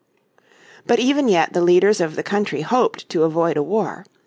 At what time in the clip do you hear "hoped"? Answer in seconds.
2.61-3.07